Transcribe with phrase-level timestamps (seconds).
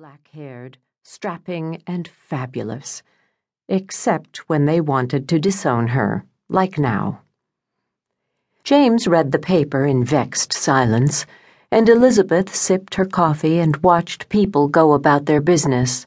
[0.00, 3.02] black haired, strapping, and fabulous,
[3.68, 7.20] except when they wanted to disown her, like now.
[8.64, 11.26] James read the paper in vexed silence,
[11.70, 16.06] and Elizabeth sipped her coffee and watched people go about their business.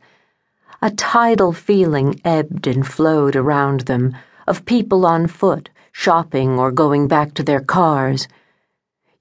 [0.82, 4.18] A tidal feeling ebbed and flowed around them
[4.48, 8.28] of people on foot, shopping or going back to their cars.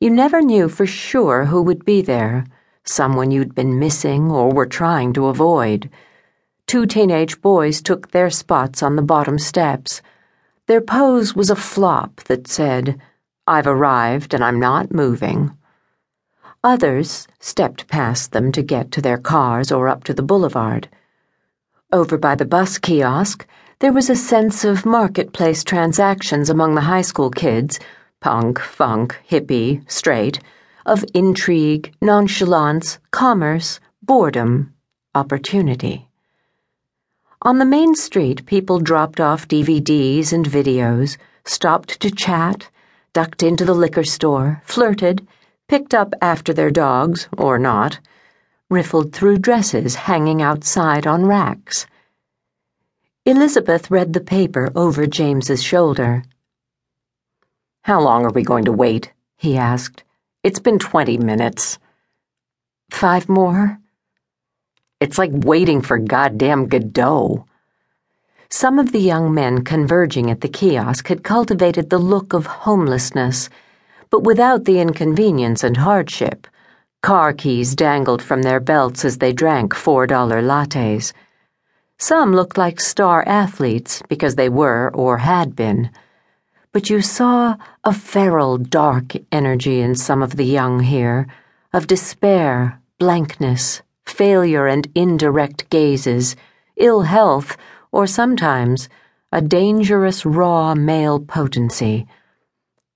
[0.00, 2.46] You never knew for sure who would be there
[2.84, 5.88] someone you'd been missing or were trying to avoid.
[6.66, 10.02] Two teenage boys took their spots on the bottom steps.
[10.66, 13.00] Their pose was a flop that said,
[13.46, 15.56] I've arrived and I'm not moving.
[16.64, 20.88] Others stepped past them to get to their cars or up to the boulevard.
[21.92, 23.46] Over by the bus kiosk,
[23.80, 27.80] there was a sense of marketplace transactions among the high school kids
[28.20, 30.38] punk, funk, hippie, straight
[30.86, 34.74] of intrigue, nonchalance, commerce, boredom,
[35.14, 36.08] opportunity.
[37.42, 42.68] On the main street, people dropped off DVDs and videos, stopped to chat,
[43.12, 45.26] ducked into the liquor store, flirted,
[45.68, 47.98] picked up after their dogs, or not,
[48.70, 51.86] riffled through dresses hanging outside on racks.
[53.26, 56.24] Elizabeth read the paper over James's shoulder.
[57.82, 59.12] How long are we going to wait?
[59.36, 60.04] he asked.
[60.44, 61.78] It's been 20 minutes.
[62.90, 63.78] Five more?
[64.98, 67.46] It's like waiting for goddamn Godot.
[68.50, 73.50] Some of the young men converging at the kiosk had cultivated the look of homelessness,
[74.10, 76.48] but without the inconvenience and hardship.
[77.04, 81.12] Car keys dangled from their belts as they drank $4 lattes.
[82.00, 85.92] Some looked like star athletes because they were or had been
[86.72, 91.26] but you saw a feral, dark energy in some of the young here,
[91.72, 96.34] of despair, blankness, failure, and indirect gazes,
[96.76, 97.56] ill health,
[97.92, 98.88] or sometimes
[99.30, 102.06] a dangerous, raw male potency.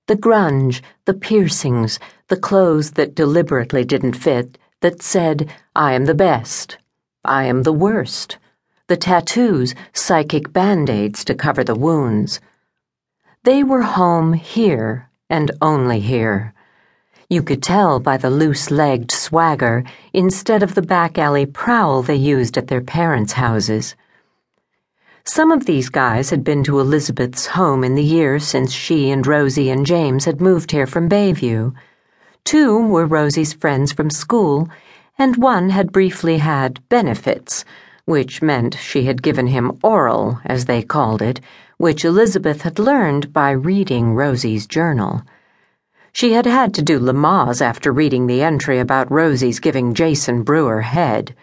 [0.07, 6.15] The grunge, the piercings, the clothes that deliberately didn't fit, that said, I am the
[6.15, 6.77] best,
[7.25, 8.37] I am the worst,
[8.87, 12.39] the tattoos, psychic band aids to cover the wounds.
[13.47, 16.53] They were home here and only here.
[17.29, 22.17] You could tell by the loose legged swagger instead of the back alley prowl they
[22.17, 23.95] used at their parents' houses.
[25.23, 29.25] Some of these guys had been to Elizabeth's home in the year since she and
[29.25, 31.73] Rosie and James had moved here from Bayview.
[32.43, 34.67] Two were Rosie's friends from school,
[35.17, 37.63] and one had briefly had benefits,
[38.07, 41.39] which meant she had given him oral, as they called it
[41.77, 45.21] which Elizabeth had learned by reading Rosie's journal.
[46.11, 50.81] She had had to do Lamaze after reading the entry about Rosie's giving Jason Brewer
[50.81, 51.35] head.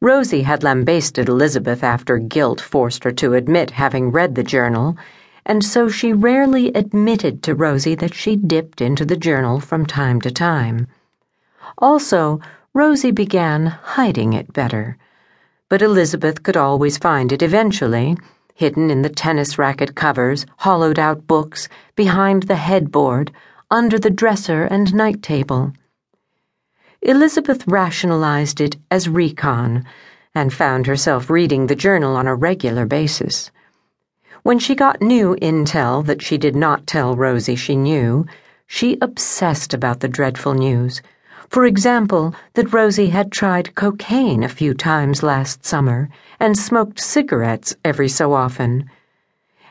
[0.00, 4.96] Rosie had lambasted Elizabeth after guilt forced her to admit having read the journal,
[5.44, 10.20] and so she rarely admitted to Rosie that she dipped into the journal from time
[10.20, 10.86] to time.
[11.78, 12.40] Also,
[12.72, 14.96] Rosie began hiding it better.
[15.72, 18.18] But Elizabeth could always find it eventually
[18.54, 21.66] hidden in the tennis racket covers, hollowed out books,
[21.96, 23.32] behind the headboard,
[23.70, 25.72] under the dresser and night table.
[27.00, 29.86] Elizabeth rationalized it as recon
[30.34, 33.50] and found herself reading the journal on a regular basis.
[34.42, 38.26] When she got new intel that she did not tell Rosie she knew,
[38.66, 41.00] she obsessed about the dreadful news.
[41.52, 46.08] For example, that Rosie had tried cocaine a few times last summer
[46.40, 48.88] and smoked cigarettes every so often.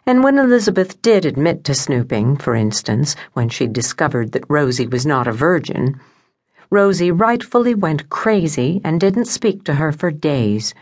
[0.06, 5.08] And when Elizabeth did admit to snooping, for instance, when she discovered that Rosie was
[5.08, 6.00] not a virgin,
[6.70, 10.76] Rosie rightfully went crazy and didn't speak to her for days.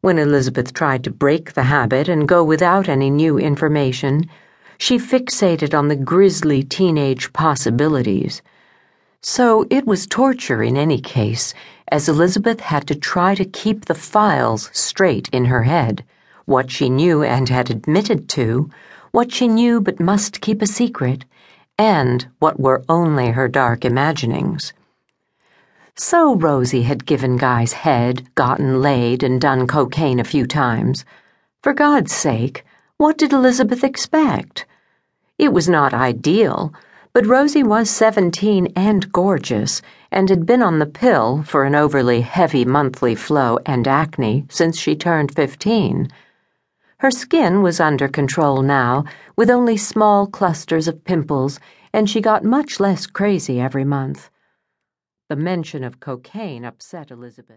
[0.00, 4.24] When Elizabeth tried to break the habit and go without any new information,
[4.78, 8.40] she fixated on the grisly teenage possibilities.
[9.22, 11.54] So it was torture in any case,
[11.88, 16.04] as Elizabeth had to try to keep the files straight in her head
[16.44, 18.70] what she knew and had admitted to,
[19.12, 21.24] what she knew but must keep a secret,
[21.78, 24.72] and what were only her dark imaginings.
[25.94, 31.04] So Rosie had given guys head, gotten laid, and done cocaine a few times.
[31.62, 32.64] For God's sake,
[32.96, 34.66] what did Elizabeth expect?
[35.38, 36.72] It was not ideal
[37.14, 42.22] but Rosie was 17 and gorgeous, and had been on the pill for an overly
[42.22, 46.08] heavy monthly flow and acne since she turned 15.
[46.98, 49.04] Her skin was under control now,
[49.36, 51.60] with only small clusters of pimples,
[51.92, 54.30] and she got much less crazy every month.
[55.28, 57.50] The mention of cocaine upset Elizabeth.